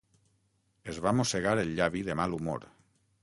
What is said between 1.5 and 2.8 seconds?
el llavi de mal humor.